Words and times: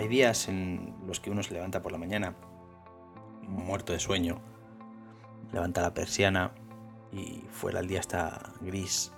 hay 0.00 0.08
días 0.08 0.48
en 0.48 0.94
los 1.06 1.20
que 1.20 1.30
uno 1.30 1.42
se 1.42 1.52
levanta 1.52 1.82
por 1.82 1.92
la 1.92 1.98
mañana 1.98 2.34
muerto 3.42 3.92
de 3.92 3.98
sueño, 3.98 4.40
levanta 5.52 5.82
la 5.82 5.92
persiana 5.92 6.52
y 7.12 7.44
fuera 7.50 7.80
el 7.80 7.86
día 7.86 8.00
está 8.00 8.54
gris, 8.62 9.12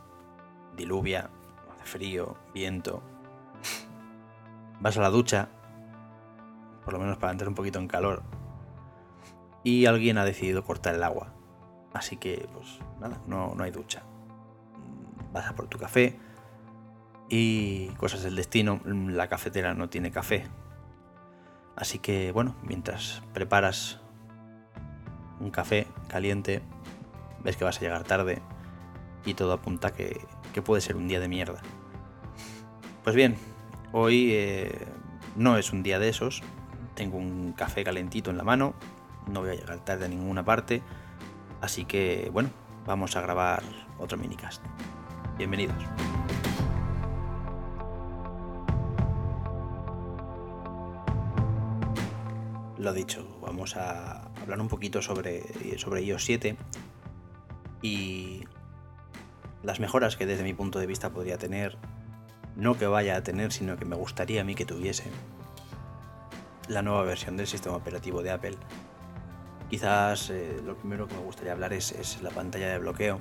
diluvia, 0.76 1.30
hace 1.72 1.84
frío, 1.84 2.36
viento. 2.52 3.00
Vas 4.80 4.98
a 4.98 5.02
la 5.02 5.10
ducha, 5.10 5.50
por 6.84 6.94
lo 6.94 6.98
menos 6.98 7.16
para 7.16 7.30
entrar 7.30 7.48
un 7.48 7.54
poquito 7.54 7.78
en 7.78 7.86
calor, 7.86 8.24
y 9.62 9.86
alguien 9.86 10.18
ha 10.18 10.24
decidido 10.24 10.64
cortar 10.64 10.96
el 10.96 11.04
agua. 11.04 11.32
Así 11.92 12.16
que, 12.16 12.48
pues 12.52 12.80
nada, 12.98 13.20
no, 13.28 13.54
no 13.54 13.62
hay 13.62 13.70
ducha. 13.70 14.02
Vas 15.32 15.46
a 15.46 15.54
por 15.54 15.68
tu 15.68 15.78
café 15.78 16.18
y 17.28 17.86
cosas 17.98 18.24
del 18.24 18.34
destino, 18.34 18.80
la 18.84 19.28
cafetera 19.28 19.74
no 19.74 19.88
tiene 19.88 20.10
café. 20.10 20.44
Así 21.76 21.98
que, 21.98 22.32
bueno, 22.32 22.54
mientras 22.62 23.22
preparas 23.32 24.00
un 25.40 25.50
café 25.50 25.86
caliente, 26.08 26.62
ves 27.42 27.56
que 27.56 27.64
vas 27.64 27.78
a 27.78 27.80
llegar 27.80 28.04
tarde 28.04 28.40
y 29.24 29.34
todo 29.34 29.52
apunta 29.52 29.92
que, 29.92 30.20
que 30.52 30.62
puede 30.62 30.80
ser 30.80 30.96
un 30.96 31.08
día 31.08 31.20
de 31.20 31.28
mierda. 31.28 31.60
Pues 33.04 33.16
bien, 33.16 33.36
hoy 33.92 34.30
eh, 34.32 34.86
no 35.36 35.56
es 35.56 35.72
un 35.72 35.82
día 35.82 35.98
de 35.98 36.08
esos. 36.08 36.42
Tengo 36.94 37.18
un 37.18 37.52
café 37.52 37.84
calentito 37.84 38.30
en 38.30 38.36
la 38.36 38.44
mano, 38.44 38.74
no 39.26 39.40
voy 39.40 39.50
a 39.50 39.54
llegar 39.54 39.78
tarde 39.84 40.04
a 40.04 40.08
ninguna 40.08 40.44
parte, 40.44 40.82
así 41.60 41.84
que 41.84 42.28
bueno, 42.32 42.50
vamos 42.86 43.16
a 43.16 43.22
grabar 43.22 43.62
otro 43.98 44.18
minicast. 44.18 44.62
Bienvenidos. 45.38 45.82
Lo 52.82 52.92
dicho, 52.92 53.24
vamos 53.40 53.76
a 53.76 54.22
hablar 54.42 54.60
un 54.60 54.66
poquito 54.66 55.02
sobre, 55.02 55.44
sobre 55.78 56.02
iOS 56.02 56.24
7 56.24 56.56
y 57.80 58.42
las 59.62 59.78
mejoras 59.78 60.16
que 60.16 60.26
desde 60.26 60.42
mi 60.42 60.52
punto 60.52 60.80
de 60.80 60.88
vista 60.88 61.10
podría 61.10 61.38
tener, 61.38 61.78
no 62.56 62.76
que 62.76 62.88
vaya 62.88 63.14
a 63.14 63.22
tener, 63.22 63.52
sino 63.52 63.76
que 63.76 63.84
me 63.84 63.94
gustaría 63.94 64.40
a 64.40 64.44
mí 64.44 64.56
que 64.56 64.64
tuviese 64.64 65.04
la 66.66 66.82
nueva 66.82 67.04
versión 67.04 67.36
del 67.36 67.46
sistema 67.46 67.76
operativo 67.76 68.20
de 68.20 68.32
Apple. 68.32 68.56
Quizás 69.70 70.30
eh, 70.30 70.60
lo 70.64 70.76
primero 70.76 71.06
que 71.06 71.14
me 71.14 71.20
gustaría 71.20 71.52
hablar 71.52 71.72
es, 71.72 72.20
la 72.20 72.30
pantalla 72.30 72.68
de 72.68 72.80
bloqueo, 72.80 73.20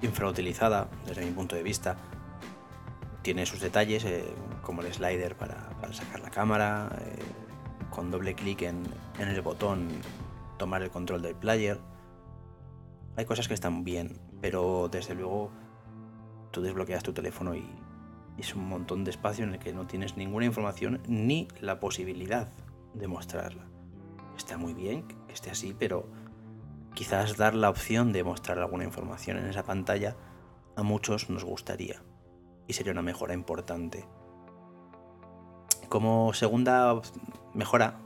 infrautilizada 0.00 0.88
desde 1.04 1.22
mi 1.22 1.32
punto 1.32 1.54
de 1.54 1.62
vista. 1.62 1.98
Tiene 3.20 3.44
sus 3.44 3.60
detalles, 3.60 4.06
eh, 4.06 4.24
como 4.62 4.80
el 4.80 4.94
slider 4.94 5.36
para, 5.36 5.68
sacar 5.92 6.20
la 6.20 6.30
cámara, 6.30 6.88
eh, 7.02 7.18
con 7.96 8.10
doble 8.10 8.34
clic 8.34 8.60
en, 8.60 8.84
el 9.18 9.40
botón 9.40 9.88
tomar 10.58 10.82
el 10.82 10.90
control 10.90 11.22
del 11.22 11.34
player. 11.34 11.80
Hay 13.16 13.24
cosas 13.24 13.48
que 13.48 13.54
están 13.54 13.84
bien, 13.84 14.20
pero 14.42 14.90
desde 14.92 15.14
luego 15.14 15.50
tú 16.50 16.60
desbloqueas 16.60 17.02
tu 17.02 17.14
teléfono 17.14 17.54
y 17.54 17.64
es 18.36 18.54
un 18.54 18.68
montón 18.68 19.02
de 19.02 19.12
espacio 19.12 19.44
en 19.44 19.54
el 19.54 19.58
que 19.58 19.72
no 19.72 19.86
tienes 19.86 20.18
ninguna 20.18 20.44
información 20.44 21.00
ni 21.08 21.48
la 21.62 21.80
posibilidad 21.80 22.52
de 22.92 23.08
mostrarla. 23.08 23.64
Está 24.36 24.58
muy 24.58 24.74
bien 24.74 25.08
que 25.08 25.32
esté 25.32 25.50
así, 25.50 25.74
pero 25.76 26.06
quizás 26.92 27.38
dar 27.38 27.54
la 27.54 27.70
opción 27.70 28.12
de 28.12 28.24
mostrar 28.24 28.58
alguna 28.58 28.84
información 28.84 29.38
en 29.38 29.46
esa 29.46 29.62
pantalla 29.62 30.16
a 30.76 30.82
muchos 30.82 31.30
nos 31.30 31.44
gustaría 31.44 32.02
y 32.68 32.74
sería 32.74 32.92
una 32.92 33.00
mejora 33.00 33.32
importante. 33.32 34.04
Como 35.88 36.34
segunda 36.34 37.00
mejora, 37.54 37.98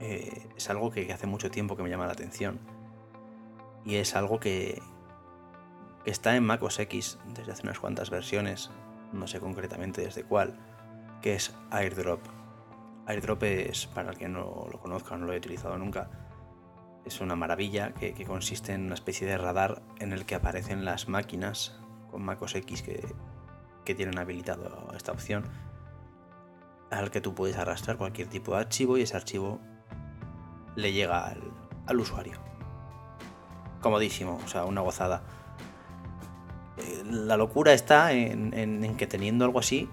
eh, 0.00 0.48
es 0.56 0.70
algo 0.70 0.90
que 0.90 1.12
hace 1.12 1.26
mucho 1.26 1.50
tiempo 1.50 1.76
que 1.76 1.82
me 1.82 1.90
llama 1.90 2.06
la 2.06 2.12
atención. 2.12 2.58
Y 3.84 3.96
es 3.96 4.16
algo 4.16 4.40
que, 4.40 4.82
está 6.04 6.36
en 6.36 6.44
Mac 6.44 6.62
OS 6.62 6.80
X 6.80 7.18
desde 7.34 7.52
hace 7.52 7.62
unas 7.62 7.78
cuantas 7.78 8.10
versiones, 8.10 8.70
no 9.12 9.26
sé 9.26 9.40
concretamente 9.40 10.02
desde 10.02 10.24
cuál, 10.24 10.58
que 11.22 11.34
es 11.34 11.54
AirDrop. 11.70 12.20
AirDrop 13.06 13.42
es, 13.44 13.86
para 13.86 14.10
el 14.10 14.18
que 14.18 14.28
no 14.28 14.66
lo 14.70 14.80
conozca, 14.80 15.16
no 15.16 15.26
lo 15.26 15.32
he 15.32 15.38
utilizado 15.38 15.78
nunca, 15.78 16.10
es 17.04 17.20
una 17.20 17.36
maravilla 17.36 17.94
que, 17.94 18.12
consiste 18.26 18.72
en 18.72 18.86
una 18.86 18.94
especie 18.94 19.26
de 19.26 19.38
radar 19.38 19.82
en 19.98 20.12
el 20.12 20.26
que 20.26 20.34
aparecen 20.34 20.84
las 20.84 21.08
máquinas 21.08 21.78
con 22.10 22.22
Mac 22.22 22.42
OS 22.42 22.56
X 22.56 22.82
que 22.82 23.94
tienen 23.94 24.18
habilitado 24.18 24.92
esta 24.94 25.12
opción 25.12 25.44
al 26.90 27.10
que 27.10 27.20
tú 27.20 27.34
puedes 27.34 27.56
arrastrar 27.56 27.96
cualquier 27.96 28.28
tipo 28.28 28.52
de 28.52 28.58
archivo 28.58 28.96
y 28.96 29.02
ese 29.02 29.16
archivo 29.16 29.60
le 30.76 30.92
llega 30.92 31.34
al, 31.86 32.00
usuario. 32.00 32.38
Comodísimo, 33.80 34.40
o 34.44 34.48
sea, 34.48 34.64
una 34.64 34.80
gozada. 34.80 35.22
Eh, 36.76 37.02
la 37.04 37.36
locura 37.36 37.72
está 37.72 38.12
en, 38.12 38.96
que 38.96 39.06
teniendo 39.06 39.44
algo 39.44 39.58
así, 39.58 39.88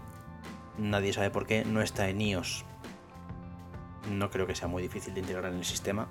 nadie 0.78 1.14
sabe 1.14 1.32
por 1.32 1.46
qué, 1.46 1.66
no 1.66 1.82
está 1.82 2.10
en 2.10 2.22
iOS. 2.22 2.66
No 4.12 4.30
creo 4.30 4.46
que 4.46 4.56
sea 4.56 4.68
muy 4.68 4.84
difícil 4.84 5.14
de 5.14 5.22
integrar 5.22 5.52
en 5.52 5.58
el 5.58 5.66
sistema. 5.66 6.08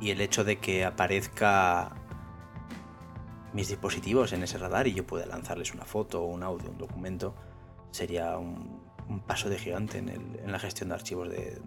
Y 0.00 0.10
el 0.10 0.20
hecho 0.20 0.42
de 0.42 0.58
que 0.58 0.84
aparezca 0.84 1.92
mis 3.52 3.68
dispositivos 3.68 4.32
en 4.32 4.42
ese 4.42 4.58
radar 4.58 4.88
y 4.88 4.94
yo 4.94 5.06
pueda 5.06 5.26
lanzarles 5.26 5.72
una 5.72 5.84
foto, 5.84 6.24
un 6.24 6.42
audio, 6.42 6.70
un 6.70 6.78
documento, 6.78 7.36
sería 7.92 8.36
un, 8.36 8.73
un 9.08 9.20
paso 9.20 9.48
de 9.48 9.58
gigante 9.58 9.98
en, 9.98 10.50
la 10.50 10.58
gestión 10.58 10.88
de 10.88 10.94
archivos 10.94 11.28
de, 11.28 11.60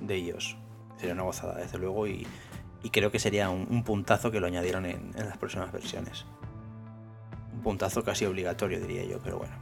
de, 0.00 0.18
iOS. 0.18 0.56
Sería 0.96 1.14
una 1.14 1.24
gozada, 1.24 1.56
desde 1.56 1.78
luego, 1.78 2.06
y, 2.06 2.26
creo 2.90 3.10
que 3.10 3.18
sería 3.18 3.50
un, 3.50 3.84
puntazo 3.84 4.30
que 4.30 4.40
lo 4.40 4.46
añadieron 4.46 4.86
en, 4.86 5.12
las 5.16 5.36
próximas 5.38 5.72
versiones. 5.72 6.26
Un 7.52 7.62
puntazo 7.62 8.04
casi 8.04 8.24
obligatorio, 8.24 8.80
diría 8.80 9.04
yo, 9.04 9.18
pero 9.20 9.38
bueno. 9.38 9.54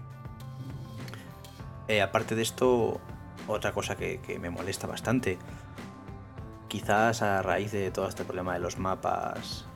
Eh, 1.89 2.03
aparte 2.03 2.35
de 2.37 2.43
esto, 2.43 3.01
otra 3.49 3.73
cosa 3.73 3.97
que, 3.97 4.21
me 4.41 4.51
molesta 4.51 4.87
bastante, 4.87 5.39
quizás 6.69 7.23
a 7.23 7.43
raíz 7.43 7.73
de 7.73 7.91
todo 7.91 8.09
este 8.09 8.25
problema 8.25 8.55
de 8.55 8.61
los 8.61 8.79
mapas 8.79 9.67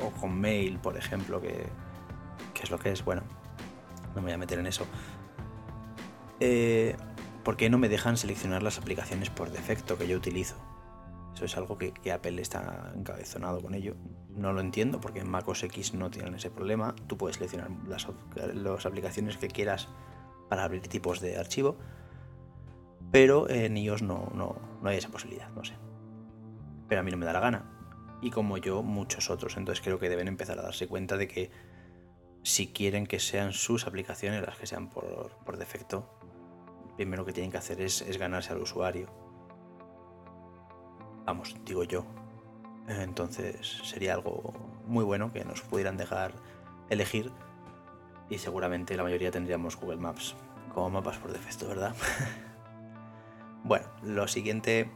o, 0.00 0.10
con 0.20 0.38
mail, 0.38 0.78
por 0.78 0.96
ejemplo, 0.96 1.40
que, 1.40 1.66
que 2.52 2.62
es 2.62 2.70
lo 2.70 2.78
que 2.78 2.92
es, 2.92 3.04
bueno, 3.04 3.22
no 4.14 4.16
me 4.16 4.22
voy 4.22 4.32
a 4.32 4.38
meter 4.38 4.58
en 4.58 4.66
eso 4.66 4.86
eh, 6.40 6.96
¿por 7.44 7.56
qué 7.56 7.70
no 7.70 7.78
me 7.78 7.88
dejan 7.88 8.16
seleccionar 8.16 8.62
las 8.62 8.78
aplicaciones 8.78 9.30
por 9.30 9.50
defecto 9.50 9.98
que 9.98 10.08
yo 10.08 10.16
utilizo? 10.16 10.56
Eso 11.34 11.44
es 11.44 11.56
algo 11.56 11.76
que, 11.78 11.92
Apple 12.12 12.40
está 12.40 12.92
encabezonado 12.94 13.60
con 13.60 13.74
ello. 13.74 13.96
No 14.30 14.52
lo 14.52 14.60
entiendo 14.60 15.00
porque 15.00 15.20
en 15.20 15.28
Mac 15.28 15.48
OS 15.48 15.64
X 15.64 15.92
no 15.94 16.10
tienen 16.10 16.34
ese 16.34 16.50
problema. 16.50 16.94
Tú 17.08 17.16
puedes 17.18 17.36
seleccionar 17.36 17.70
las, 17.88 18.86
aplicaciones 18.86 19.36
que 19.36 19.48
quieras 19.48 19.88
para 20.48 20.64
abrir 20.64 20.82
tipos 20.82 21.20
de 21.20 21.36
archivo, 21.36 21.76
pero 23.10 23.48
en 23.50 23.76
iOS 23.76 24.02
no, 24.02 24.30
no, 24.34 24.56
no 24.80 24.88
hay 24.88 24.98
esa 24.98 25.08
posibilidad, 25.08 25.48
no 25.50 25.64
sé. 25.64 25.74
Pero 26.88 27.00
a 27.00 27.04
mí 27.04 27.10
no 27.10 27.16
me 27.16 27.26
da 27.26 27.32
la 27.32 27.40
gana. 27.40 27.64
Y 28.22 28.30
como 28.30 28.56
yo, 28.56 28.82
muchos 28.82 29.28
otros. 29.28 29.56
Entonces 29.56 29.82
creo 29.84 29.98
que 29.98 30.08
deben 30.08 30.28
empezar 30.28 30.58
a 30.58 30.62
darse 30.62 30.86
cuenta 30.86 31.16
de 31.16 31.26
que 31.26 31.50
si 32.44 32.68
quieren 32.68 33.06
que 33.06 33.18
sean 33.18 33.52
sus 33.52 33.86
aplicaciones 33.86 34.42
las 34.42 34.56
que 34.56 34.66
sean 34.66 34.88
por, 34.88 35.30
por 35.44 35.56
defecto, 35.56 36.08
primero 36.96 37.24
que 37.24 37.32
tienen 37.32 37.50
que 37.50 37.58
hacer 37.58 37.80
es, 37.80 38.04
ganarse 38.18 38.52
al 38.52 38.60
usuario. 38.60 39.08
Vamos, 41.24 41.54
digo 41.64 41.84
yo. 41.84 42.04
Entonces 42.88 43.80
sería 43.84 44.14
algo 44.14 44.52
muy 44.86 45.04
bueno 45.04 45.32
que 45.32 45.44
nos 45.44 45.62
pudieran 45.62 45.96
dejar 45.96 46.32
elegir 46.90 47.32
y 48.28 48.38
seguramente 48.38 48.96
la 48.96 49.02
mayoría 49.02 49.30
tendríamos 49.30 49.76
Google 49.76 49.96
Maps 49.96 50.34
como 50.74 50.90
mapas 50.90 51.16
por 51.18 51.32
defecto, 51.32 51.68
¿verdad? 51.68 51.94
bueno, 53.64 53.86
lo 54.02 54.28
siguiente 54.28 54.90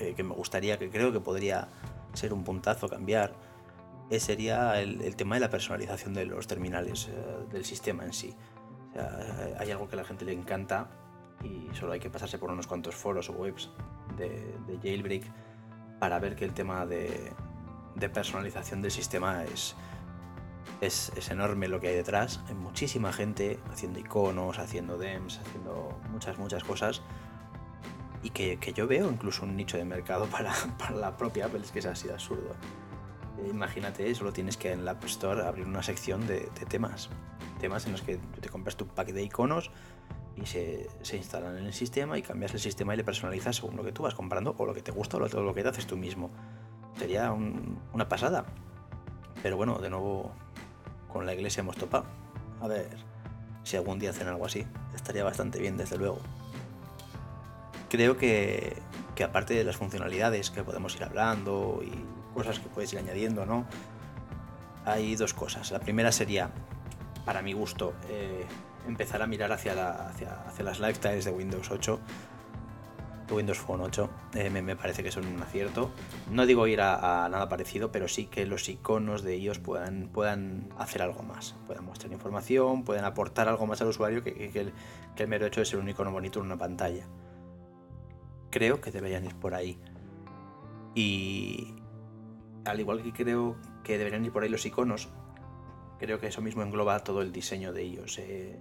eh, 0.00 0.14
que 0.14 0.22
me 0.22 0.34
gustaría, 0.34 0.78
que 0.78 0.90
creo 0.90 1.12
que 1.12 1.20
podría 1.20 1.68
ser 2.12 2.32
un 2.32 2.44
puntazo 2.44 2.88
cambiar, 2.88 3.32
eh, 4.10 4.20
sería 4.20 4.80
el, 4.80 5.16
tema 5.16 5.36
de 5.36 5.40
la 5.40 5.50
personalización 5.50 6.14
de 6.14 6.26
los 6.26 6.46
terminales 6.46 7.08
eh, 7.08 7.46
del 7.50 7.64
sistema 7.64 8.04
en 8.04 8.12
sí. 8.12 8.34
hay 9.58 9.70
algo 9.70 9.88
que 9.88 9.96
a 9.96 9.98
la 9.98 10.04
gente 10.04 10.24
le 10.24 10.32
encanta 10.32 10.88
y 11.42 11.74
solo 11.74 11.92
hay 11.92 12.00
que 12.00 12.10
pasarse 12.10 12.38
por 12.38 12.50
unos 12.50 12.66
cuantos 12.66 12.94
foros 12.94 13.28
o 13.30 13.32
webs 13.32 13.70
de, 14.16 14.54
jailbreak 14.82 15.24
para 15.98 16.18
ver 16.18 16.36
que 16.36 16.44
el 16.44 16.52
tema 16.52 16.86
de, 16.86 17.32
personalización 18.12 18.82
del 18.82 18.90
sistema 18.90 19.44
es, 19.44 19.74
es, 20.80 21.30
enorme 21.30 21.68
lo 21.68 21.80
que 21.80 21.88
hay 21.88 21.96
detrás. 21.96 22.40
Hay 22.48 22.54
muchísima 22.54 23.12
gente 23.12 23.58
haciendo 23.70 23.98
iconos, 23.98 24.58
haciendo 24.58 24.98
dems, 24.98 25.38
haciendo 25.38 25.98
muchas, 26.10 26.38
muchas 26.38 26.64
cosas. 26.64 27.02
Y 28.22 28.30
que, 28.30 28.58
yo 28.74 28.86
veo 28.86 29.10
incluso 29.10 29.44
un 29.44 29.56
nicho 29.56 29.76
de 29.76 29.84
mercado 29.84 30.26
para, 30.30 30.52
la 30.94 31.16
propia 31.16 31.46
Apple, 31.46 31.60
es 31.60 31.72
que 31.72 31.78
es 31.78 31.86
así 31.86 32.08
de 32.08 32.14
absurdo. 32.14 32.54
Imagínate, 33.50 34.14
solo 34.14 34.32
tienes 34.32 34.56
que 34.56 34.72
en 34.72 34.84
la 34.84 34.92
App 34.92 35.04
Store 35.04 35.42
abrir 35.42 35.66
una 35.66 35.82
sección 35.82 36.26
de, 36.26 36.48
de 36.58 36.66
temas. 36.66 37.10
Temas 37.60 37.86
en 37.86 37.92
los 37.92 38.02
que 38.02 38.16
tú 38.16 38.40
te 38.40 38.48
compras 38.48 38.76
tu 38.76 38.86
paquete 38.86 39.18
de 39.18 39.24
iconos 39.24 39.70
y 40.36 40.46
se, 40.46 40.88
instalan 41.12 41.58
en 41.58 41.66
el 41.66 41.72
sistema 41.72 42.18
y 42.18 42.22
cambias 42.22 42.52
el 42.54 42.60
sistema 42.60 42.94
y 42.94 42.96
le 42.96 43.04
personalizas 43.04 43.56
según 43.56 43.76
lo 43.76 43.84
que 43.84 43.92
tú 43.92 44.02
vas 44.02 44.14
comprando 44.14 44.54
o 44.58 44.66
lo 44.66 44.74
que 44.74 44.82
te 44.82 44.90
gusta 44.90 45.16
o 45.16 45.20
lo, 45.20 45.28
lo 45.28 45.54
que 45.54 45.62
te 45.62 45.68
haces 45.68 45.86
tú 45.86 45.96
mismo. 45.96 46.30
Sería 46.98 47.32
una 47.32 48.08
pasada. 48.08 48.44
Pero 49.42 49.56
bueno, 49.56 49.78
de 49.78 49.90
nuevo 49.90 50.32
con 51.12 51.26
la 51.26 51.34
iglesia 51.34 51.60
hemos 51.60 51.76
topado. 51.76 52.06
A 52.60 52.68
ver 52.68 52.88
si 53.62 53.76
algún 53.76 53.98
día 53.98 54.10
hacen 54.10 54.28
algo 54.28 54.46
así. 54.46 54.66
Estaría 54.94 55.24
bastante 55.24 55.58
bien, 55.58 55.76
desde 55.76 55.96
luego. 55.96 56.18
Creo 57.88 58.16
que, 58.16 58.76
que 59.14 59.24
aparte 59.24 59.54
de 59.54 59.64
las 59.64 59.76
funcionalidades 59.76 60.50
que 60.50 60.62
podemos 60.62 60.94
ir 60.96 61.04
hablando 61.04 61.80
y 61.82 61.92
cosas 62.34 62.58
que 62.58 62.68
puedes 62.68 62.92
ir 62.92 62.98
añadiendo, 62.98 63.46
¿no? 63.46 63.66
Hay 64.84 65.16
dos 65.16 65.32
cosas. 65.32 65.70
La 65.70 65.80
primera 65.80 66.12
sería, 66.12 66.50
para 67.24 67.40
mi 67.42 67.52
gusto, 67.52 67.94
eh, 68.08 68.44
empezar 68.86 69.22
a 69.22 69.26
mirar 69.26 69.52
hacia, 69.52 69.74
la, 69.74 70.08
hacia, 70.08 70.64
las 70.64 70.80
lifestyles 70.80 71.24
de 71.24 71.30
Windows 71.30 71.70
8 71.70 72.00
Windows 73.30 73.58
Phone 73.58 73.80
8 73.80 74.10
eh, 74.34 74.50
me, 74.50 74.76
parece 74.76 75.02
que 75.02 75.10
son 75.10 75.26
un 75.26 75.42
acierto. 75.42 75.90
No 76.30 76.46
digo 76.46 76.66
ir 76.66 76.80
a, 76.80 77.28
nada 77.30 77.48
parecido, 77.48 77.90
pero 77.90 78.08
sí 78.08 78.26
que 78.26 78.46
los 78.46 78.68
iconos 78.68 79.22
de 79.22 79.34
ellos 79.34 79.58
puedan, 79.58 80.08
puedan 80.08 80.68
hacer 80.78 81.02
algo 81.02 81.22
más. 81.22 81.56
Puedan 81.66 81.84
mostrar 81.84 82.12
información, 82.12 82.84
pueden 82.84 83.04
aportar 83.04 83.48
algo 83.48 83.66
más 83.66 83.80
al 83.80 83.88
usuario 83.88 84.22
que, 84.22 84.50
el, 84.54 84.72
que 85.16 85.22
el 85.22 85.28
mero 85.28 85.46
hecho 85.46 85.60
de 85.60 85.66
ser 85.66 85.80
un 85.80 85.88
icono 85.88 86.12
bonito 86.12 86.40
en 86.40 86.46
una 86.46 86.58
pantalla. 86.58 87.06
Creo 88.50 88.80
que 88.80 88.90
deberían 88.90 89.24
ir 89.24 89.34
por 89.34 89.54
ahí. 89.54 89.80
Y 90.94 91.74
al 92.64 92.80
igual 92.80 93.02
que 93.02 93.12
creo 93.12 93.56
que 93.82 93.98
deberían 93.98 94.24
ir 94.24 94.32
por 94.32 94.42
ahí 94.42 94.48
los 94.48 94.64
iconos, 94.64 95.08
creo 96.04 96.20
que 96.20 96.26
eso 96.26 96.42
mismo 96.42 96.62
engloba 96.62 96.98
todo 97.02 97.22
el 97.22 97.32
diseño 97.32 97.72
de 97.72 97.82
ellos. 97.82 98.18
Eh, 98.18 98.58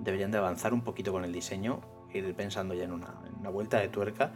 deberían 0.00 0.32
de 0.32 0.38
avanzar 0.38 0.74
un 0.74 0.82
poquito 0.82 1.12
con 1.12 1.24
el 1.24 1.32
diseño, 1.32 1.80
ir 2.12 2.34
pensando 2.34 2.74
ya 2.74 2.84
en 2.84 2.92
una, 2.92 3.14
vuelta 3.50 3.78
de 3.78 3.88
tuerca, 3.88 4.32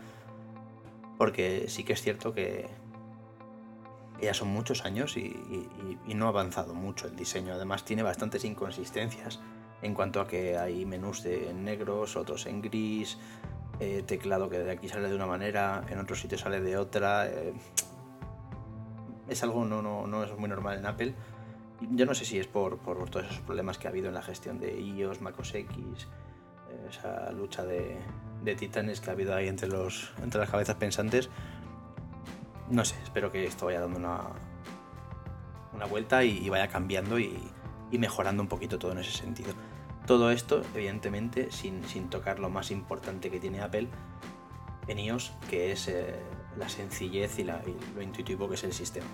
porque 1.19 1.65
sí 1.69 1.83
que 1.83 1.95
es 1.95 2.03
cierto 2.03 2.33
que, 2.33 2.69
ya 4.23 4.35
son 4.35 4.49
muchos 4.49 4.85
años 4.85 5.17
y, 5.17 5.37
no 6.15 6.27
ha 6.27 6.29
avanzado 6.29 6.75
mucho 6.75 7.09
el 7.09 7.17
diseño. 7.17 7.55
Además 7.55 7.85
tiene 7.85 8.05
bastantes 8.05 8.45
inconsistencias 8.45 9.41
en 9.83 9.95
cuanto 9.95 10.21
a 10.21 10.29
que 10.29 10.57
hay 10.57 10.87
menús 10.87 11.25
de 11.25 11.51
en 11.51 11.65
negros, 11.65 12.17
otros 12.17 12.47
en 12.47 12.63
gris, 12.63 13.19
eh, 13.81 14.05
teclado 14.07 14.49
que 14.49 14.61
de 14.61 14.71
aquí 14.71 14.89
sale 14.89 15.09
de 15.09 15.17
una 15.17 15.27
manera, 15.27 15.85
en 15.91 15.99
otro 15.99 16.15
sitio 16.15 16.39
sale 16.39 16.61
de 16.61 16.77
otra. 16.77 17.27
Eh, 17.27 17.53
es 19.29 19.43
algo 19.43 19.65
no, 19.65 19.83
no, 19.83 20.07
no 20.07 20.23
es 20.23 20.39
muy 20.39 20.49
normal 20.49 20.79
en 20.79 20.87
Apple 20.87 21.15
yo 21.91 22.07
no 22.07 22.15
sé 22.15 22.25
si 22.25 22.39
es 22.39 22.47
por, 22.47 22.79
todos 22.79 23.27
esos 23.27 23.41
problemas 23.41 23.79
que 23.79 23.87
ha 23.87 23.91
habido 23.91 24.09
en 24.09 24.15
la 24.15 24.23
gestión 24.23 24.59
de 24.59 24.81
iOS, 24.81 25.21
MacOS 25.21 25.55
X, 25.55 26.09
eh, 26.71 26.87
esa 26.89 27.33
lucha 27.33 27.65
de, 27.65 27.99
titanes 28.57 29.01
que 29.01 29.11
ha 29.11 29.13
habido 29.13 29.35
ahí 29.35 29.49
entre, 29.49 29.69
los, 29.69 30.13
entre 30.23 30.41
las 30.41 30.51
cabezas 30.51 30.77
pensantes. 30.77 31.31
No 32.71 32.85
sé, 32.85 32.97
espero 33.03 33.31
que 33.31 33.45
esto 33.47 33.67
vaya 33.67 33.81
dando 33.81 33.99
una, 33.99 34.21
una 35.75 35.87
vuelta 35.87 36.25
y, 36.25 36.49
vaya 36.49 36.69
cambiando 36.69 37.19
y, 37.19 37.39
mejorando 37.93 38.43
un 38.43 38.49
poquito 38.49 38.79
todo 38.79 38.93
en 38.93 38.99
ese 38.99 39.13
sentido. 39.13 39.53
Todo 40.07 40.33
esto, 40.33 40.63
evidentemente, 40.75 41.53
sin, 41.53 41.83
tocar 42.11 42.41
lo 42.41 42.51
más 42.51 42.71
importante 42.71 43.31
que 43.31 43.39
tiene 43.39 43.61
Apple 43.61 43.89
en 44.89 44.99
iOS, 44.99 45.33
que 45.49 45.73
es 45.73 45.89
eh, 45.89 46.15
la 46.57 46.69
sencillez 46.69 47.39
y, 47.39 47.45
lo 47.45 48.03
intuitivo 48.03 48.49
que 48.49 48.57
es 48.57 48.65
el 48.65 48.73
sistema. 48.73 49.07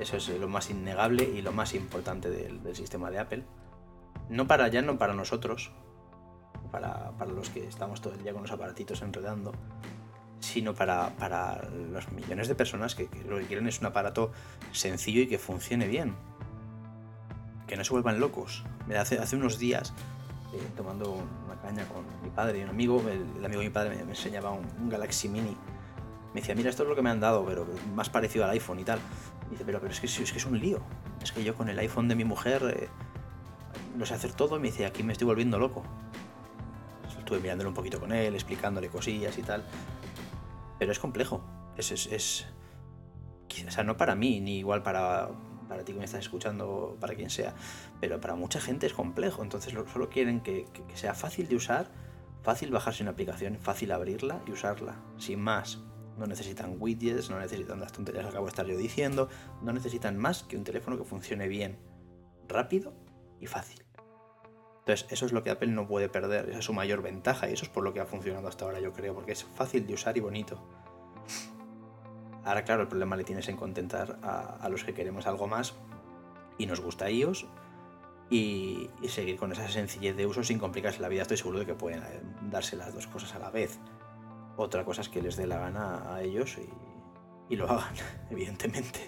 Eso 0.00 0.16
es 0.16 0.28
lo 0.30 0.48
más 0.48 0.70
innegable 0.70 1.24
y 1.24 1.42
lo 1.42 1.52
más 1.52 1.74
importante 1.74 2.30
del, 2.30 2.74
sistema 2.74 3.10
de 3.10 3.18
Apple. 3.18 3.44
No 4.30 4.46
para 4.46 4.66
ya, 4.68 4.80
no 4.80 4.96
para 4.96 5.12
nosotros, 5.12 5.72
para, 6.72 7.12
los 7.26 7.50
que 7.50 7.66
estamos 7.66 8.00
todo 8.00 8.14
el 8.14 8.22
día 8.22 8.32
con 8.32 8.42
los 8.42 8.50
aparatitos 8.50 9.02
enredando, 9.02 9.52
sino 10.40 10.74
para, 10.74 11.12
los 11.92 12.10
millones 12.12 12.48
de 12.48 12.54
personas 12.54 12.94
que, 12.94 13.10
lo 13.28 13.36
que 13.38 13.44
quieren 13.44 13.66
es 13.68 13.80
un 13.80 13.86
aparato 13.86 14.32
sencillo 14.72 15.20
y 15.20 15.26
que 15.26 15.38
funcione 15.38 15.86
bien. 15.86 16.14
Que 17.66 17.76
no 17.76 17.84
se 17.84 17.92
vuelvan 17.92 18.20
locos. 18.20 18.64
Hace, 18.98 19.18
hace 19.18 19.36
unos 19.36 19.58
días, 19.58 19.92
eh, 20.54 20.66
tomando 20.78 21.12
una 21.44 21.60
caña 21.60 21.84
con 21.88 22.04
mi 22.22 22.30
padre 22.30 22.60
y 22.60 22.62
un 22.62 22.70
amigo, 22.70 23.02
el, 23.06 23.44
amigo 23.44 23.60
de 23.60 23.66
mi 23.66 23.72
padre 23.72 24.02
me, 24.02 24.10
enseñaba 24.10 24.50
un, 24.50 24.88
Galaxy 24.88 25.28
Mini. 25.28 25.54
Me 26.32 26.40
decía, 26.40 26.54
mira, 26.54 26.70
esto 26.70 26.84
es 26.84 26.88
lo 26.88 26.94
que 26.94 27.02
me 27.02 27.10
han 27.10 27.20
dado, 27.20 27.44
pero 27.44 27.66
más 27.94 28.08
parecido 28.08 28.46
al 28.46 28.52
iPhone 28.52 28.78
y 28.78 28.84
tal 28.84 28.98
dice, 29.50 29.64
pero, 29.64 29.80
pero 29.80 29.92
es, 29.92 30.00
que, 30.00 30.06
es 30.06 30.32
que 30.32 30.38
es 30.38 30.46
un 30.46 30.58
lío. 30.58 30.80
Es 31.22 31.32
que 31.32 31.42
yo 31.44 31.54
con 31.54 31.68
el 31.68 31.78
iPhone 31.78 32.08
de 32.08 32.14
mi 32.14 32.24
mujer 32.24 32.74
eh, 32.76 32.88
lo 33.98 34.06
sé 34.06 34.14
hacer 34.14 34.32
todo 34.32 34.56
y 34.56 34.60
me 34.60 34.68
dice, 34.68 34.86
aquí 34.86 35.02
me 35.02 35.12
estoy 35.12 35.26
volviendo 35.26 35.58
loco. 35.58 35.82
Estuve 37.18 37.40
mirándolo 37.40 37.70
un 37.70 37.74
poquito 37.74 38.00
con 38.00 38.12
él, 38.12 38.34
explicándole 38.34 38.88
cosillas 38.88 39.36
y 39.38 39.42
tal. 39.42 39.64
Pero 40.78 40.92
es 40.92 40.98
complejo. 40.98 41.44
Es, 41.76 41.92
es, 41.92 42.06
es... 42.06 42.46
O 43.66 43.70
sea, 43.70 43.84
no 43.84 43.96
para 43.96 44.14
mí, 44.14 44.40
ni 44.40 44.58
igual 44.58 44.82
para, 44.82 45.30
para 45.68 45.84
ti 45.84 45.92
que 45.92 45.98
me 45.98 46.04
estás 46.04 46.20
escuchando, 46.20 46.96
para 47.00 47.14
quien 47.14 47.30
sea. 47.30 47.54
Pero 48.00 48.20
para 48.20 48.34
mucha 48.34 48.60
gente 48.60 48.86
es 48.86 48.94
complejo. 48.94 49.42
Entonces 49.42 49.74
solo 49.92 50.08
quieren 50.08 50.40
que, 50.40 50.64
que 50.88 50.96
sea 50.96 51.14
fácil 51.14 51.48
de 51.48 51.56
usar, 51.56 51.90
fácil 52.42 52.70
bajarse 52.70 53.02
una 53.02 53.12
aplicación, 53.12 53.58
fácil 53.60 53.92
abrirla 53.92 54.40
y 54.46 54.52
usarla. 54.52 54.96
Sin 55.18 55.40
más 55.40 55.80
no 56.18 56.26
necesitan 56.26 56.76
widgets, 56.78 57.30
no 57.30 57.38
necesitan 57.38 57.80
las 57.80 57.92
tonterías 57.92 58.24
que 58.24 58.30
acabo 58.30 58.46
de 58.46 58.50
estar 58.50 58.66
yo 58.66 58.76
diciendo, 58.76 59.28
no 59.62 59.72
necesitan 59.72 60.16
más 60.16 60.42
que 60.42 60.56
un 60.56 60.64
teléfono 60.64 60.98
que 60.98 61.04
funcione 61.04 61.48
bien, 61.48 61.78
rápido 62.48 62.92
y 63.40 63.46
fácil. 63.46 63.84
Entonces, 64.80 65.06
eso 65.10 65.26
es 65.26 65.32
lo 65.32 65.42
que 65.42 65.50
Apple 65.50 65.68
no 65.68 65.86
puede 65.86 66.08
perder, 66.08 66.48
esa 66.48 66.58
es 66.58 66.64
su 66.64 66.72
mayor 66.72 67.02
ventaja 67.02 67.48
y 67.48 67.52
eso 67.52 67.64
es 67.64 67.70
por 67.70 67.84
lo 67.84 67.92
que 67.92 68.00
ha 68.00 68.06
funcionado 68.06 68.48
hasta 68.48 68.64
ahora, 68.64 68.80
yo 68.80 68.92
creo, 68.92 69.14
porque 69.14 69.32
es 69.32 69.44
fácil 69.44 69.86
de 69.86 69.94
usar 69.94 70.16
y 70.16 70.20
bonito. 70.20 70.60
Ahora, 72.44 72.64
claro, 72.64 72.82
el 72.82 72.88
problema 72.88 73.16
le 73.16 73.24
tienes 73.24 73.48
en 73.48 73.56
contentar 73.56 74.18
a, 74.22 74.68
los 74.70 74.84
que 74.84 74.94
queremos 74.94 75.26
algo 75.26 75.46
más 75.46 75.74
y 76.58 76.66
nos 76.66 76.80
gusta 76.80 77.10
iOS 77.10 77.46
y, 78.30 78.88
y, 79.02 79.08
seguir 79.08 79.36
con 79.36 79.52
esa 79.52 79.68
sencillez 79.68 80.16
de 80.16 80.26
uso 80.26 80.42
sin 80.42 80.58
complicarse 80.58 81.00
la 81.00 81.08
vida. 81.08 81.22
Estoy 81.22 81.36
seguro 81.36 81.58
de 81.58 81.66
que 81.66 81.74
pueden 81.74 82.00
eh, 82.02 82.20
darse 82.50 82.76
las 82.76 82.94
dos 82.94 83.06
cosas 83.06 83.34
a 83.34 83.38
la 83.38 83.50
vez. 83.50 83.78
Otra 84.60 84.84
cosa 84.84 85.00
es 85.00 85.08
que 85.08 85.22
les 85.22 85.36
dé 85.36 85.46
la 85.46 85.58
gana 85.58 86.14
a 86.14 86.20
ellos 86.20 86.58
y, 87.48 87.56
lo 87.56 87.64
hagan, 87.64 87.94
evidentemente. 88.30 89.00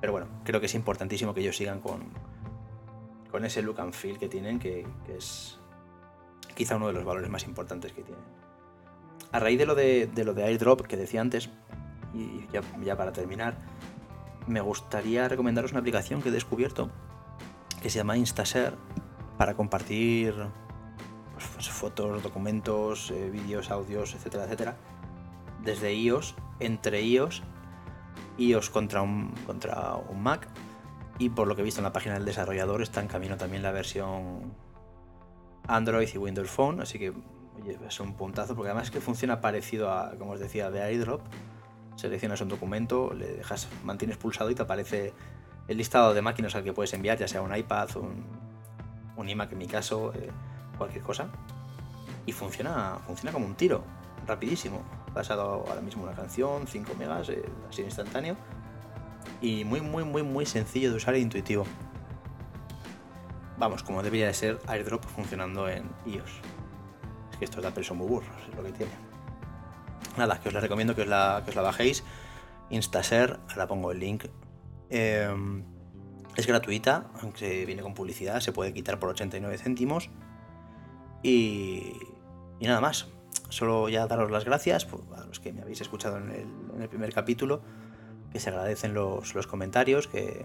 Pero 0.00 0.12
bueno, 0.12 0.28
creo 0.44 0.60
que 0.60 0.66
es 0.66 0.74
importantísimo 0.76 1.34
que 1.34 1.40
ellos 1.40 1.56
sigan 1.56 1.80
con, 1.80 2.04
con 3.32 3.44
ese 3.44 3.62
look 3.62 3.80
and 3.80 3.92
feel 3.92 4.16
que 4.16 4.28
tienen, 4.28 4.60
que, 4.60 4.86
es 5.08 5.58
quizá 6.54 6.76
uno 6.76 6.86
de 6.86 6.92
los 6.92 7.04
valores 7.04 7.28
más 7.28 7.48
importantes 7.48 7.92
que 7.92 8.02
tienen. 8.02 8.22
A 9.32 9.40
raíz 9.40 9.58
de 9.58 9.66
lo 9.66 9.74
de, 9.74 10.08
lo 10.24 10.34
de 10.34 10.44
airdrop 10.44 10.82
que 10.82 10.96
decía 10.96 11.20
antes, 11.20 11.50
y 12.14 12.46
ya, 12.52 12.62
ya, 12.84 12.96
para 12.96 13.12
terminar, 13.12 13.56
me 14.46 14.60
gustaría 14.60 15.28
recomendaros 15.28 15.72
una 15.72 15.80
aplicación 15.80 16.22
que 16.22 16.28
he 16.28 16.32
descubierto 16.32 16.90
que 17.82 17.90
se 17.90 17.98
llama 17.98 18.16
Instashare 18.16 18.76
para 19.36 19.54
compartir 19.54 20.32
pues, 21.54 21.68
fotos, 21.68 22.22
documentos, 22.22 23.10
eh, 23.10 23.30
vídeos, 23.30 23.70
audios, 23.70 24.14
etcétera, 24.14 24.44
etcétera, 24.44 24.76
desde 25.62 25.94
iOS, 25.94 26.34
entre 26.60 27.02
iOS, 27.02 27.42
iOS 28.36 28.70
contra 28.70 29.02
un, 29.02 29.34
contra 29.46 29.96
un 29.96 30.22
Mac, 30.22 30.48
y 31.18 31.30
por 31.30 31.48
lo 31.48 31.56
que 31.56 31.62
he 31.62 31.64
visto 31.64 31.80
en 31.80 31.84
la 31.84 31.92
página 31.92 32.14
del 32.14 32.24
desarrollador 32.24 32.82
está 32.82 33.00
en 33.00 33.08
camino 33.08 33.36
también 33.36 33.62
la 33.62 33.72
versión 33.72 34.52
Android 35.66 36.08
y 36.14 36.18
Windows 36.18 36.48
Phone, 36.50 36.80
así 36.80 36.98
que 36.98 37.12
es 37.86 38.00
un 38.00 38.14
puntazo, 38.14 38.54
porque 38.54 38.70
además 38.70 38.86
es 38.86 38.90
que 38.92 39.00
funciona 39.00 39.40
parecido 39.40 39.90
a, 39.90 40.12
como 40.18 40.32
os 40.32 40.40
decía, 40.40 40.70
de 40.70 40.80
AirDrop. 40.80 41.20
Seleccionas 41.96 42.40
un 42.40 42.48
documento, 42.48 43.12
le 43.12 43.26
dejas, 43.26 43.68
mantienes 43.84 44.16
pulsado 44.16 44.50
y 44.50 44.54
te 44.54 44.62
aparece 44.62 45.12
el 45.66 45.76
listado 45.76 46.14
de 46.14 46.22
máquinas 46.22 46.54
al 46.54 46.62
que 46.62 46.72
puedes 46.72 46.94
enviar, 46.94 47.18
ya 47.18 47.26
sea 47.26 47.42
un 47.42 47.54
iPad, 47.54 47.96
un, 47.96 48.24
un 49.16 49.28
iMac 49.28 49.52
en 49.52 49.58
mi 49.58 49.66
caso, 49.66 50.12
eh, 50.14 50.30
cualquier 50.78 51.02
cosa. 51.02 51.28
Y 52.26 52.32
funciona, 52.32 52.98
funciona 53.06 53.32
como 53.32 53.46
un 53.46 53.54
tiro, 53.54 53.84
rapidísimo. 54.26 54.82
Pasado 55.12 55.64
ahora 55.68 55.80
mismo 55.80 56.04
una 56.04 56.12
canción, 56.12 56.66
5 56.66 56.94
megas, 56.98 57.28
eh, 57.30 57.44
así 57.68 57.82
instantáneo. 57.82 58.36
Y 59.40 59.64
muy, 59.64 59.80
muy, 59.80 60.04
muy, 60.04 60.22
muy 60.22 60.46
sencillo 60.46 60.90
de 60.90 60.96
usar 60.96 61.14
e 61.14 61.20
intuitivo. 61.20 61.64
Vamos, 63.58 63.82
como 63.82 64.02
debería 64.02 64.26
de 64.26 64.34
ser 64.34 64.60
AirDrop 64.68 65.04
funcionando 65.04 65.68
en 65.68 65.90
iOS. 66.06 66.30
Es 67.32 67.36
que 67.38 67.44
estos 67.44 67.60
de 67.62 67.68
Apple 67.68 67.82
son 67.82 67.98
muy 67.98 68.06
burros, 68.06 68.30
es 68.48 68.54
lo 68.54 68.62
que 68.62 68.72
tiene. 68.72 68.92
Nada, 70.16 70.40
que 70.40 70.48
os 70.48 70.54
la 70.54 70.60
recomiendo 70.60 70.94
que 70.94 71.02
os 71.02 71.08
la, 71.08 71.42
que 71.44 71.50
os 71.50 71.56
la 71.56 71.62
bajéis. 71.62 72.04
Instashare, 72.70 73.38
ahora 73.48 73.66
pongo 73.66 73.90
el 73.90 73.98
link. 73.98 74.26
Em, 74.90 75.64
es 76.36 76.46
gratuita, 76.46 77.10
aunque 77.20 77.64
viene 77.66 77.82
con 77.82 77.94
publicidad, 77.94 78.40
se 78.40 78.52
puede 78.52 78.72
quitar 78.72 78.98
por 78.98 79.08
89 79.10 79.58
céntimos. 79.58 80.10
Y, 81.22 81.94
nada 82.60 82.80
más. 82.80 83.08
Solo 83.50 83.88
ya 83.88 84.06
daros 84.06 84.30
las 84.30 84.44
gracias 84.44 84.86
a 85.16 85.24
los 85.24 85.40
que 85.40 85.54
me 85.54 85.62
habéis 85.62 85.80
escuchado 85.80 86.18
en 86.18 86.30
el, 86.80 86.88
primer 86.88 87.12
capítulo, 87.14 87.62
que 88.30 88.40
se 88.40 88.50
agradecen 88.50 88.92
los, 88.92 89.32
comentarios, 89.46 90.06
que, 90.06 90.44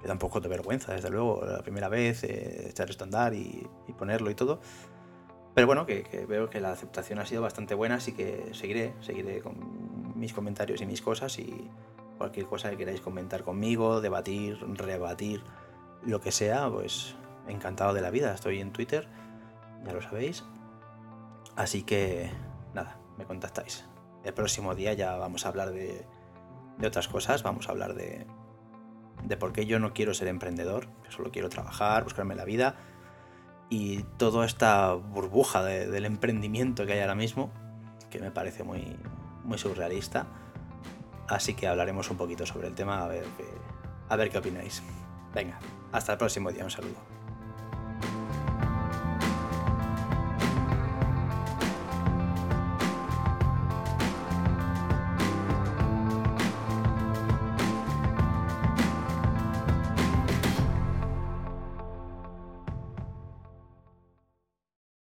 que 0.00 0.06
da 0.06 0.12
un 0.12 0.20
poco 0.20 0.40
de 0.40 0.48
vergüenza, 0.48 0.94
desde 0.94 1.10
luego, 1.10 1.44
la 1.44 1.62
primera 1.62 1.88
vez, 1.88 2.22
eh, 2.22 2.68
echar 2.70 2.90
esto 2.90 3.02
a 3.02 3.06
andar 3.06 3.34
y, 3.34 3.66
ponerlo 3.98 4.30
y 4.30 4.36
todo. 4.36 4.60
Pero 5.54 5.66
bueno, 5.66 5.84
que, 5.84 6.04
que, 6.04 6.24
veo 6.24 6.48
que 6.48 6.60
la 6.60 6.70
aceptación 6.70 7.18
ha 7.18 7.26
sido 7.26 7.42
bastante 7.42 7.74
buena, 7.74 7.96
así 7.96 8.12
que 8.12 8.50
seguiré, 8.52 8.94
seguiré 9.00 9.40
con 9.40 10.16
mis 10.16 10.32
comentarios 10.32 10.80
y 10.80 10.86
mis 10.86 11.02
cosas 11.02 11.38
y 11.40 11.68
cualquier 12.18 12.46
cosa 12.46 12.70
que 12.70 12.76
queráis 12.76 13.00
comentar 13.00 13.42
conmigo, 13.42 14.00
debatir, 14.00 14.58
rebatir, 14.76 15.42
lo 16.04 16.20
que 16.20 16.32
sea, 16.32 16.70
pues 16.70 17.14
encantado 17.48 17.94
de 17.94 18.00
la 18.00 18.10
vida. 18.10 18.32
Estoy 18.34 18.60
en 18.60 18.72
Twitter, 18.72 19.08
ya 19.84 19.92
lo 19.92 20.02
sabéis. 20.02 20.44
Así 21.56 21.82
que 21.82 22.30
nada, 22.74 22.98
me 23.18 23.24
contactáis. 23.24 23.84
El 24.24 24.34
próximo 24.34 24.74
día 24.74 24.92
ya 24.92 25.16
vamos 25.16 25.44
a 25.44 25.48
hablar 25.48 25.72
de, 25.72 26.06
de 26.78 26.86
otras 26.86 27.08
cosas, 27.08 27.42
vamos 27.42 27.68
a 27.68 27.72
hablar 27.72 27.94
de, 27.94 28.26
de 29.24 29.36
por 29.36 29.52
qué 29.52 29.66
yo 29.66 29.78
no 29.78 29.92
quiero 29.92 30.14
ser 30.14 30.28
emprendedor, 30.28 30.88
solo 31.08 31.30
quiero 31.30 31.48
trabajar, 31.48 32.04
buscarme 32.04 32.34
la 32.34 32.44
vida 32.44 32.76
y 33.68 34.02
toda 34.18 34.44
esta 34.44 34.92
burbuja 34.92 35.64
del 35.64 36.04
emprendimiento 36.04 36.84
que 36.84 36.92
hay 36.92 37.00
ahora 37.00 37.14
mismo, 37.14 37.50
que 38.10 38.18
me 38.18 38.30
parece 38.30 38.64
muy, 38.64 38.98
muy 39.44 39.56
surrealista. 39.56 40.26
Así 41.26 41.54
que 41.54 41.66
hablaremos 41.66 42.10
un 42.10 42.18
poquito 42.18 42.44
sobre 42.44 42.68
el 42.68 42.74
tema 42.74 43.02
a 43.02 43.08
ver 43.08 43.24
qué, 43.38 43.46
a 44.08 44.16
ver 44.16 44.28
qué 44.28 44.38
opináis. 44.38 44.82
Venga, 45.34 45.58
hasta 45.90 46.12
el 46.12 46.18
próximo 46.18 46.52
día, 46.52 46.64
un 46.64 46.70
saludo. 46.70 47.21